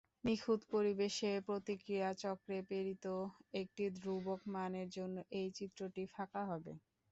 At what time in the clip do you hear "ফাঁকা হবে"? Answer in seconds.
6.13-6.71